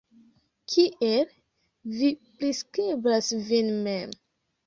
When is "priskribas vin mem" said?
2.39-4.17